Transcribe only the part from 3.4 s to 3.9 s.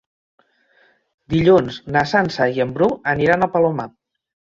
al Palomar.